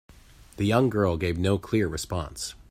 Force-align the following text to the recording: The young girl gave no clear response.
The 0.57 0.65
young 0.65 0.89
girl 0.89 1.15
gave 1.15 1.37
no 1.37 1.59
clear 1.59 1.87
response. 1.87 2.55